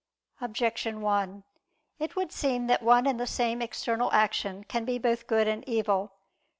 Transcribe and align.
Objection 0.41 0.99
1: 1.01 1.43
It 1.99 2.15
would 2.15 2.31
seem 2.31 2.65
that 2.65 2.81
one 2.81 3.05
and 3.05 3.19
the 3.19 3.27
same 3.27 3.61
external 3.61 4.11
action 4.11 4.63
can 4.63 4.83
be 4.83 4.97
both 4.97 5.27
good 5.27 5.47
and 5.47 5.63
evil. 5.69 6.13